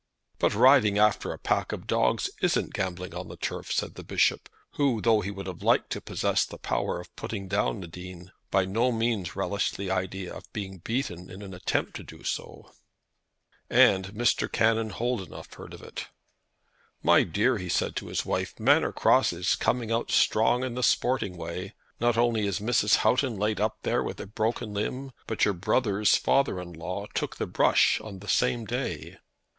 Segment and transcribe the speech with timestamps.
[0.39, 4.49] "But riding after a pack of dogs isn't gambling on the turf," said the Bishop,
[4.71, 8.31] who, though he would have liked to possess the power of putting down the Dean,
[8.49, 12.71] by no means relished the idea of being beaten in an attempt to do so.
[13.69, 14.51] And Mr.
[14.51, 16.07] Canon Holdenough heard of it.
[17.03, 20.81] "My dear," he said to his wife, "Manor Cross is coming out strong in the
[20.81, 21.75] sporting way.
[21.99, 22.95] Not only is Mrs.
[23.05, 27.35] Houghton laid up there with a broken limb, but your brother's father in law took
[27.35, 29.19] the brush on the same day."